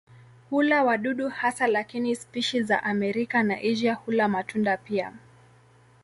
Hula 0.49 0.83
wadudu 0.83 1.29
hasa 1.29 1.67
lakini 1.67 2.15
spishi 2.15 2.61
za 2.63 2.83
Amerika 2.83 3.43
na 3.43 3.57
Asia 3.57 3.93
hula 3.93 4.27
matunda 4.27 4.77
pia. 4.77 5.13